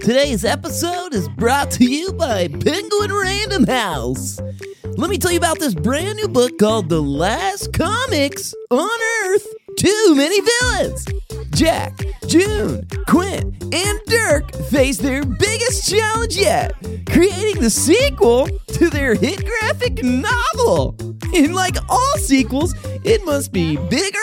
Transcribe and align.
Today's 0.00 0.44
episode 0.44 1.14
is 1.14 1.28
brought 1.30 1.70
to 1.72 1.84
you 1.84 2.12
by 2.12 2.48
Penguin 2.48 3.12
Random 3.12 3.64
House. 3.66 4.40
Let 4.84 5.10
me 5.10 5.18
tell 5.18 5.32
you 5.32 5.38
about 5.38 5.58
this 5.58 5.74
brand 5.74 6.16
new 6.16 6.28
book 6.28 6.58
called 6.58 6.88
The 6.88 7.02
Last 7.02 7.72
Comics 7.72 8.54
on 8.70 9.00
Earth 9.24 9.46
Too 9.78 10.14
Many 10.14 10.40
Villains. 10.40 11.06
Jack, 11.50 11.98
June, 12.26 12.86
Quint, 13.08 13.62
and 13.74 14.00
Dirk 14.06 14.54
face 14.70 14.98
their 14.98 15.24
biggest 15.24 15.90
challenge 15.90 16.36
yet 16.36 16.74
creating 17.10 17.60
the 17.60 17.70
sequel 17.70 18.48
to 18.68 18.90
their 18.90 19.14
hit 19.14 19.44
graphic 19.44 20.02
novel. 20.04 20.94
And 21.34 21.54
like 21.54 21.76
all 21.88 22.18
sequels, 22.18 22.74
it 23.04 23.24
must 23.24 23.52
be 23.52 23.76
bigger, 23.76 24.18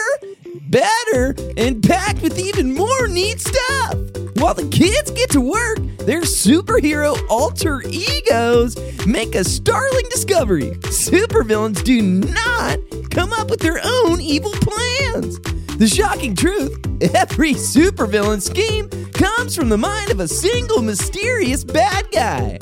better, 0.76 1.34
and 1.56 1.82
packed 1.82 2.22
with 2.22 2.38
even 2.38 2.74
more 2.74 3.08
neat 3.08 3.40
stuff. 3.40 3.94
While 4.36 4.54
the 4.54 4.68
kids 4.70 5.10
get 5.12 5.30
to 5.32 5.40
work, 5.40 5.78
their 6.00 6.22
superhero 6.22 7.18
alter 7.30 7.82
egos 7.88 8.76
make 9.06 9.36
a 9.36 9.46
startling 9.46 10.06
discovery. 10.10 10.72
Supervillains 10.92 11.82
do 11.84 12.02
not 12.02 12.80
come 13.10 13.32
up 13.32 13.50
with 13.50 13.62
their 13.62 13.80
own 13.82 14.20
evil 14.20 14.52
plans. 14.52 15.40
The 15.78 15.88
shocking 15.88 16.36
truth 16.36 16.78
every 17.16 17.54
supervillain 17.54 18.42
scheme 18.42 18.90
comes 19.14 19.56
from 19.56 19.70
the 19.70 19.78
mind 19.78 20.12
of 20.12 20.20
a 20.20 20.28
single 20.28 20.82
mysterious 20.82 21.64
bad 21.64 22.12
guy. 22.12 22.60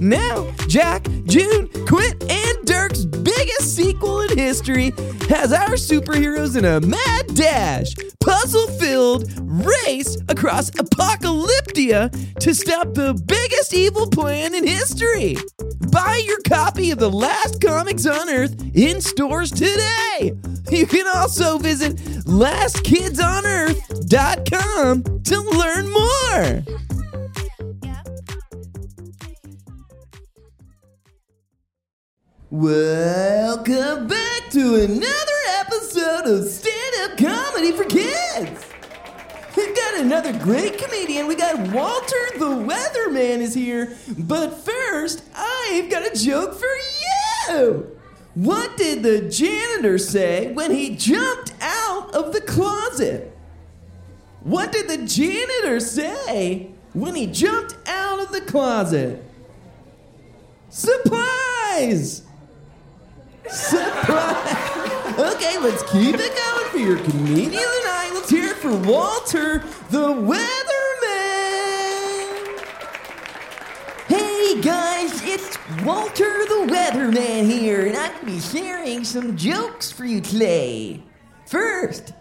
Now, 0.00 0.48
Jack, 0.68 1.08
June, 1.24 1.68
Quint, 1.86 2.22
and 2.30 2.66
Dirk's 2.66 3.04
biggest 3.04 3.74
sequel 3.74 4.20
in 4.20 4.38
history 4.38 4.92
has 5.28 5.52
our 5.52 5.70
superheroes 5.70 6.56
in 6.56 6.64
a 6.64 6.80
mad 6.80 7.34
dash, 7.34 7.96
puzzle 8.20 8.68
filled 8.78 9.28
race 9.40 10.16
across 10.28 10.70
Apocalyptia 10.70 12.10
to 12.40 12.54
stop 12.54 12.94
the 12.94 13.20
biggest 13.26 13.74
evil 13.74 14.08
plan 14.08 14.54
in 14.54 14.64
history. 14.66 15.36
Buy 15.90 16.22
your 16.24 16.40
copy 16.42 16.92
of 16.92 16.98
The 16.98 17.10
Last 17.10 17.60
Comics 17.60 18.06
on 18.06 18.28
Earth 18.28 18.54
in 18.74 19.00
stores 19.00 19.50
today. 19.50 20.32
You 20.70 20.86
can 20.86 21.06
also 21.16 21.58
visit 21.58 21.96
lastkidsonearth.com 22.26 25.02
to 25.24 25.40
learn 25.40 25.90
more. 25.90 26.37
Another 34.78 35.40
episode 35.56 36.26
of 36.26 36.44
Stand 36.44 36.94
Up 37.02 37.18
Comedy 37.18 37.72
for 37.72 37.84
Kids. 37.84 38.64
We've 39.56 39.74
got 39.74 39.98
another 39.98 40.32
great 40.38 40.78
comedian. 40.78 41.26
We 41.26 41.34
got 41.34 41.58
Walter 41.72 42.38
the 42.38 42.64
Weatherman 42.64 43.40
is 43.40 43.54
here. 43.54 43.96
But 44.16 44.54
first, 44.54 45.24
I've 45.34 45.90
got 45.90 46.06
a 46.06 46.14
joke 46.14 46.54
for 46.54 46.66
you. 47.50 47.98
What 48.34 48.76
did 48.76 49.02
the 49.02 49.22
janitor 49.22 49.98
say 49.98 50.52
when 50.52 50.70
he 50.70 50.94
jumped 50.94 51.54
out 51.60 52.14
of 52.14 52.32
the 52.32 52.40
closet? 52.40 53.36
What 54.44 54.70
did 54.70 54.88
the 54.88 54.98
janitor 54.98 55.80
say 55.80 56.70
when 56.92 57.16
he 57.16 57.26
jumped 57.26 57.76
out 57.88 58.20
of 58.20 58.30
the 58.30 58.42
closet? 58.42 59.24
Surprise! 60.68 62.22
Surprise! 63.50 65.18
Okay, 65.18 65.58
let's 65.58 65.82
keep 65.90 66.16
it 66.16 66.36
going 66.36 66.70
for 66.70 66.76
your 66.76 66.98
comedian 66.98 67.50
tonight. 67.50 68.10
Let's 68.12 68.28
hear 68.28 68.50
it 68.50 68.56
for 68.56 68.76
Walter 68.76 69.60
the 69.88 70.08
Weatherman. 70.08 70.38
Hey 74.06 74.60
guys, 74.60 75.22
it's 75.24 75.56
Walter 75.82 76.44
the 76.44 76.66
Weatherman 76.70 77.50
here, 77.50 77.86
and 77.86 77.96
I'm 77.96 78.12
gonna 78.12 78.26
be 78.26 78.38
sharing 78.38 79.02
some 79.02 79.34
jokes 79.34 79.90
for 79.90 80.04
you 80.04 80.20
today. 80.20 81.02
First, 81.46 82.12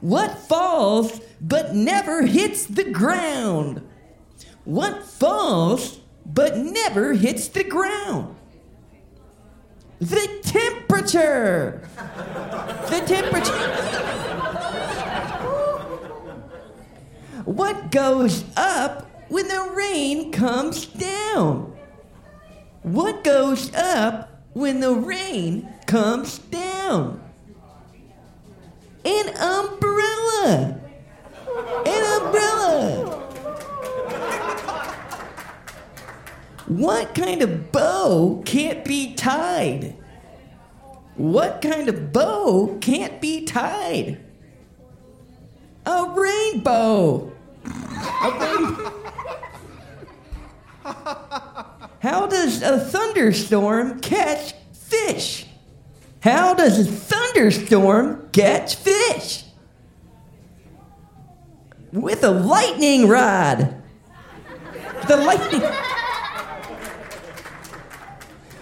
what 0.00 0.38
falls 0.38 1.20
but 1.42 1.74
never 1.74 2.22
hits 2.24 2.64
the 2.64 2.84
ground? 2.84 3.86
What 4.64 5.04
falls 5.04 6.00
but 6.24 6.56
never 6.56 7.12
hits 7.12 7.48
the 7.48 7.64
ground? 7.64 8.36
The 10.00 10.40
temperature! 10.42 11.86
The 12.88 13.02
temperature. 13.06 13.52
What 17.44 17.90
goes 17.90 18.44
up 18.56 19.10
when 19.28 19.46
the 19.48 19.72
rain 19.74 20.32
comes 20.32 20.86
down? 20.86 21.76
What 22.82 23.22
goes 23.24 23.74
up 23.74 24.30
when 24.54 24.80
the 24.80 24.94
rain 24.94 25.68
comes 25.86 26.38
down? 26.38 27.20
An 29.04 29.28
umbrella! 29.36 30.80
An 31.84 32.22
umbrella! 32.22 33.29
What 36.70 37.16
kind 37.16 37.42
of 37.42 37.72
bow 37.72 38.44
can't 38.46 38.84
be 38.84 39.12
tied? 39.14 39.96
What 41.16 41.62
kind 41.62 41.88
of 41.88 42.12
bow 42.12 42.78
can't 42.80 43.20
be 43.20 43.44
tied? 43.44 44.20
A 45.84 46.14
rainbow. 46.14 47.32
A 47.64 48.30
rainbow. 48.40 48.92
How 51.98 52.28
does 52.28 52.62
a 52.62 52.78
thunderstorm 52.78 53.98
catch 53.98 54.54
fish? 54.72 55.46
How 56.20 56.54
does 56.54 56.78
a 56.78 56.84
thunderstorm 56.84 58.28
catch 58.30 58.76
fish? 58.76 59.42
With 61.90 62.22
a 62.22 62.30
lightning 62.30 63.08
rod. 63.08 63.74
The 65.08 65.16
lightning. 65.16 65.68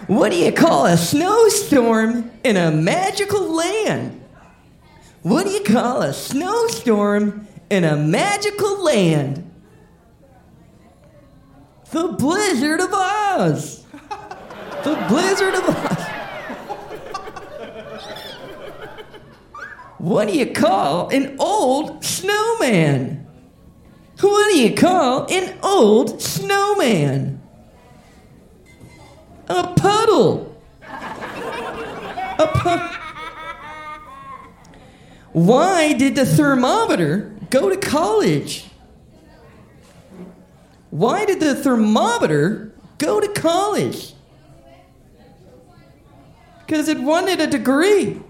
What 0.07 0.31
do 0.31 0.37
you 0.37 0.51
call 0.51 0.85
a 0.85 0.97
snowstorm 0.97 2.31
in 2.43 2.57
a 2.57 2.71
magical 2.71 3.53
land? 3.53 4.23
What 5.21 5.45
do 5.45 5.51
you 5.51 5.63
call 5.63 6.01
a 6.01 6.13
snowstorm 6.13 7.47
in 7.69 7.83
a 7.83 7.95
magical 7.95 8.83
land? 8.83 9.45
The 11.91 12.07
Blizzard 12.07 12.79
of 12.79 12.93
Oz. 12.93 13.83
The 14.83 15.05
Blizzard 15.09 15.55
of 15.55 15.69
Oz. 15.69 16.09
What 19.99 20.29
do 20.29 20.37
you 20.37 20.45
call 20.53 21.09
an 21.09 21.35
old 21.39 22.05
snowman? 22.05 23.27
What 24.21 24.51
do 24.51 24.59
you 24.59 24.73
call 24.73 25.27
an 25.29 25.59
old 25.61 26.21
snowman? 26.21 27.28
A 29.49 29.73
puddle. 29.75 30.61
A 30.83 32.47
puddle. 32.53 32.89
Why 35.31 35.93
did 35.93 36.15
the 36.15 36.25
thermometer 36.25 37.35
go 37.49 37.69
to 37.69 37.77
college? 37.77 38.65
Why 40.89 41.25
did 41.25 41.39
the 41.39 41.55
thermometer 41.55 42.73
go 42.97 43.19
to 43.19 43.27
college? 43.29 44.13
Because 46.65 46.87
it 46.87 46.99
wanted 46.99 47.39
a 47.39 47.47
degree. 47.47 48.21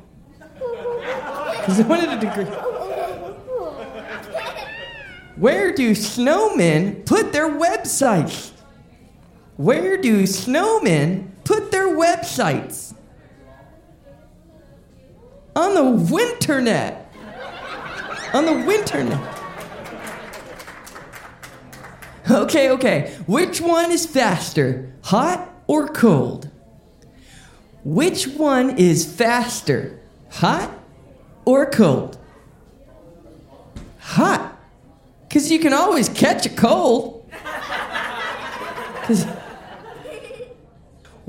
Because 1.57 1.79
it 1.79 1.87
wanted 1.87 2.09
a 2.09 2.19
degree. 2.19 2.45
Where 5.35 5.73
do 5.73 5.91
snowmen 5.91 7.05
put 7.05 7.31
their 7.31 7.49
websites? 7.49 8.51
Where 9.59 9.97
do 9.97 10.23
snowmen 10.23 11.31
put 11.43 11.69
their 11.69 11.89
websites? 11.89 12.93
On 15.53 15.73
the 15.73 15.81
winternet. 15.81 17.05
On 18.33 18.45
the 18.45 18.53
winternet. 18.53 19.19
Okay, 22.31 22.69
okay. 22.69 23.13
Which 23.27 23.59
one 23.59 23.91
is 23.91 24.05
faster, 24.05 24.93
hot 25.03 25.53
or 25.67 25.89
cold? 25.89 26.49
Which 27.83 28.29
one 28.29 28.77
is 28.77 29.03
faster, 29.03 29.99
hot 30.29 30.71
or 31.43 31.69
cold? 31.69 32.17
Hot. 33.99 34.57
Because 35.27 35.51
you 35.51 35.59
can 35.59 35.73
always 35.73 36.07
catch 36.07 36.45
a 36.45 36.49
cold. 36.49 37.29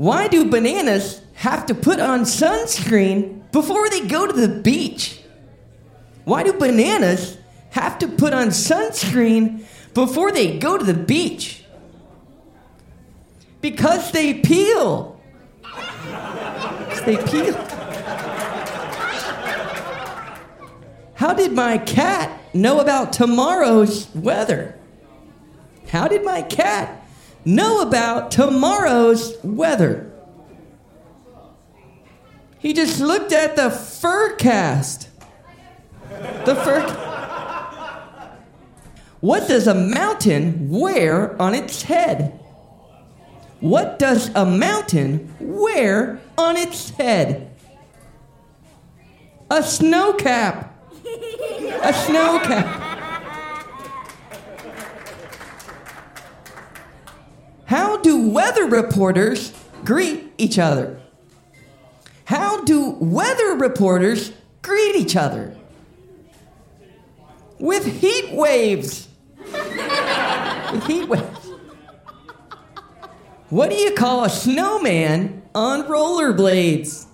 Why 0.01 0.29
do 0.29 0.47
bananas 0.47 1.21
have 1.35 1.67
to 1.67 1.75
put 1.75 2.01
on 2.01 2.21
sunscreen 2.23 3.43
before 3.53 3.91
they 3.91 4.07
go 4.07 4.27
to 4.27 4.33
the 4.33 4.49
beach? 4.49 5.21
Why 6.25 6.43
do 6.43 6.55
bananas 6.55 7.37
have 7.69 7.99
to 7.99 8.09
put 8.09 8.33
on 8.33 8.47
sunscreen 8.47 9.63
before 9.93 10.33
they 10.33 10.59
go 10.59 10.79
to 10.79 10.85
the 10.85 10.95
beach? 10.95 11.65
Because 13.61 14.11
they 14.13 14.33
peel. 14.33 15.21
they 17.05 17.19
peel. 17.19 17.53
How 21.13 21.35
did 21.35 21.53
my 21.53 21.77
cat 21.77 22.41
know 22.55 22.81
about 22.81 23.13
tomorrow's 23.13 24.09
weather? 24.15 24.79
How 25.89 26.09
did 26.09 26.25
my 26.25 26.41
cat 26.41 27.00
know 27.45 27.83
about 27.83 28.31
tomorrow's 28.31 29.37
weather? 29.43 30.11
He 32.59 32.73
just 32.73 33.01
looked 33.01 33.33
at 33.33 33.57
the 33.57 33.71
fur 33.71 34.37
cast. 34.37 35.09
The 36.45 36.55
fur. 36.55 36.81
What 39.21 39.49
does 39.49 39.67
a 39.67 39.75
mountain 39.75 40.71
wear 40.71 41.41
on 41.41 41.55
its 41.55 41.83
head? 41.83 42.39
What 43.61 43.99
does 43.99 44.31
a 44.35 44.47
mountain 44.47 45.35
wear 45.39 46.19
on 46.39 46.57
its 46.57 46.91
head? 46.91 47.51
A 49.51 49.63
snow 49.63 50.15
cap. 50.15 50.75
A 51.83 51.93
snow 51.93 52.41
cap. 52.41 52.91
How 57.67 57.99
do 57.99 58.09
weather 58.29 58.67
reporters 58.67 59.53
greet 59.85 60.33
each 60.39 60.59
other? 60.59 61.01
How 62.25 62.63
do 62.63 62.91
weather 63.01 63.55
reporters 63.57 64.33
greet 64.63 64.95
each 64.97 65.17
other? 65.17 65.57
With 67.59 67.85
heat 68.01 68.33
waves. 68.33 69.09
With 69.37 70.87
heat 70.87 71.09
waves. 71.09 71.51
What 73.49 73.71
do 73.71 73.77
you 73.77 73.93
call 73.95 74.25
a 74.25 74.31
snowman 74.31 75.43
on 75.57 75.83
rollerblades? 75.89 77.07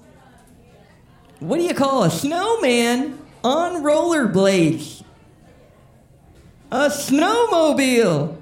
What 1.40 1.56
do 1.56 1.62
you 1.62 1.74
call 1.74 2.04
a 2.04 2.10
snowman 2.10 3.18
on 3.42 3.82
rollerblades? 3.82 5.02
A 6.70 6.90
snowmobile. 6.90 8.36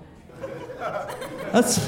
A 1.55 1.59
s- 1.59 1.79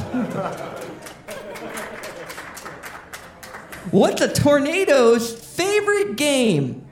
What's 3.91 4.21
a 4.21 4.33
tornado's 4.33 5.33
favorite 5.33 6.17
game? 6.17 6.87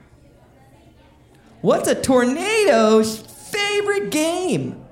What's 1.61 1.87
a 1.87 1.95
tornado's 1.95 3.17
favorite 3.19 4.11
game? 4.11 4.83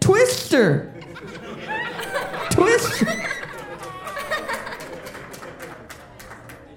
Twister. 0.00 0.92
Twister. 2.50 3.06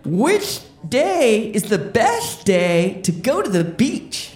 Which 0.05 0.61
day 0.87 1.51
is 1.53 1.63
the 1.63 1.77
best 1.77 2.45
day 2.45 3.01
to 3.03 3.11
go 3.11 3.41
to 3.41 3.49
the 3.49 3.63
beach? 3.63 4.35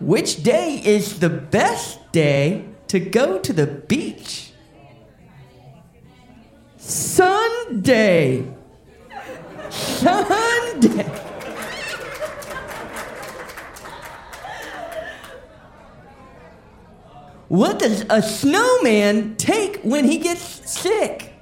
Which 0.00 0.42
day 0.42 0.82
is 0.84 1.20
the 1.20 1.28
best 1.30 2.12
day 2.12 2.64
to 2.88 3.00
go 3.00 3.38
to 3.38 3.52
the 3.52 3.66
beach? 3.66 4.52
Sunday. 6.76 8.46
Sunday. 9.70 11.24
What 17.48 17.78
does 17.78 18.04
a 18.10 18.20
snowman 18.20 19.36
take 19.36 19.80
when 19.82 20.04
he 20.04 20.18
gets 20.18 20.42
sick? 20.70 21.32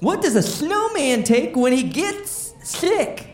What 0.00 0.20
does 0.20 0.36
a 0.36 0.42
snowman 0.42 1.22
take 1.22 1.54
when 1.56 1.72
he 1.72 1.84
gets 1.84 2.54
sick? 2.62 3.28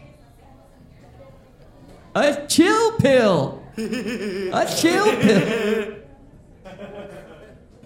A 2.14 2.46
chill 2.46 2.92
pill. 2.98 3.62
A 3.78 4.74
chill 4.76 5.16
pill. 5.16 5.96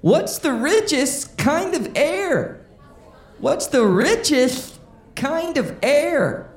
What's 0.02 0.38
the 0.38 0.52
richest 0.52 1.38
kind 1.38 1.74
of 1.74 1.96
air? 1.96 2.60
What's 3.38 3.66
the 3.66 3.84
richest 3.84 4.78
kind 5.14 5.56
of 5.56 5.76
air? 5.82 6.50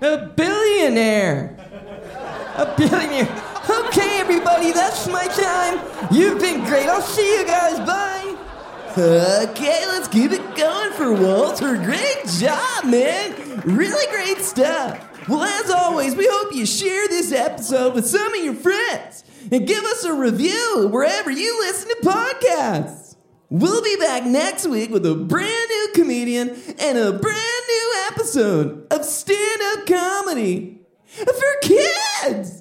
A 0.00 0.26
billionaire. 0.26 1.56
A 2.56 2.74
billionaire. 2.76 3.42
Okay, 3.68 4.18
everybody, 4.20 4.72
that's 4.72 5.06
my 5.08 5.26
time. 5.26 5.78
You've 6.10 6.40
been 6.40 6.64
great. 6.64 6.88
I'll 6.88 7.02
see 7.02 7.38
you 7.38 7.44
guys. 7.44 7.78
Bye. 7.80 8.36
Okay, 8.96 9.86
let's 9.86 10.08
keep 10.08 10.32
it 10.32 10.56
going 10.56 10.92
for 10.92 11.12
Walter. 11.12 11.76
Great 11.76 12.26
job, 12.38 12.84
man. 12.84 13.60
Really 13.64 14.10
great 14.10 14.38
stuff. 14.44 15.28
Well, 15.28 15.42
as 15.42 15.70
always, 15.70 16.16
we 16.16 16.26
hope 16.28 16.54
you 16.54 16.66
share 16.66 17.06
this 17.08 17.30
episode 17.30 17.94
with 17.94 18.06
some 18.06 18.34
of 18.34 18.44
your 18.44 18.54
friends 18.54 19.24
and 19.50 19.66
give 19.66 19.84
us 19.84 20.04
a 20.04 20.14
review 20.14 20.88
wherever 20.90 21.30
you 21.30 21.60
listen 21.60 21.88
to 21.88 21.96
podcasts. 22.02 23.16
We'll 23.48 23.82
be 23.82 23.96
back 23.96 24.24
next 24.24 24.66
week 24.66 24.90
with 24.90 25.04
a 25.04 25.14
brand 25.14 25.68
new 25.68 25.88
comedian 25.94 26.50
and 26.78 26.96
a 26.96 27.12
brand 27.12 27.62
new 27.68 27.94
episode 28.08 28.86
of 28.92 29.04
stand 29.04 29.60
up 29.62 29.86
comedy 29.86 30.82
for 31.04 31.54
kids. 31.62 32.59